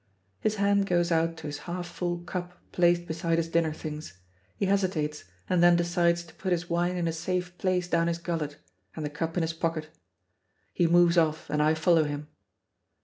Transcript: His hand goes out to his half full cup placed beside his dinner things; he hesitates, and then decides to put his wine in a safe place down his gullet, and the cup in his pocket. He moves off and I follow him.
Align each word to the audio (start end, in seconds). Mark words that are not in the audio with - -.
His 0.39 0.55
hand 0.55 0.87
goes 0.87 1.11
out 1.11 1.37
to 1.37 1.45
his 1.45 1.59
half 1.69 1.87
full 1.87 2.21
cup 2.23 2.59
placed 2.71 3.05
beside 3.05 3.37
his 3.37 3.49
dinner 3.49 3.71
things; 3.71 4.17
he 4.57 4.65
hesitates, 4.65 5.25
and 5.47 5.61
then 5.61 5.75
decides 5.75 6.23
to 6.23 6.33
put 6.33 6.51
his 6.51 6.67
wine 6.67 6.95
in 6.95 7.07
a 7.07 7.13
safe 7.13 7.55
place 7.59 7.87
down 7.87 8.07
his 8.07 8.17
gullet, 8.17 8.57
and 8.95 9.05
the 9.05 9.11
cup 9.11 9.37
in 9.37 9.43
his 9.43 9.53
pocket. 9.53 9.89
He 10.73 10.87
moves 10.87 11.19
off 11.19 11.51
and 11.51 11.61
I 11.61 11.75
follow 11.75 12.05
him. 12.05 12.29